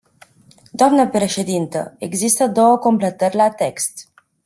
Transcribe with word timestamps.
Doamnă 0.71 1.09
președintă, 1.09 1.95
există 1.99 2.47
două 2.47 2.77
completări 2.77 3.35
la 3.35 3.49
text. 3.49 4.07